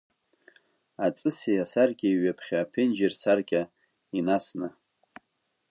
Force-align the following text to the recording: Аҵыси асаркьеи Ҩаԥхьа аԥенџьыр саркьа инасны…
Аҵыси 1.05 1.63
асаркьеи 1.63 2.19
Ҩаԥхьа 2.21 2.57
аԥенџьыр 2.59 3.13
саркьа 3.21 3.61
инасны… 4.17 4.67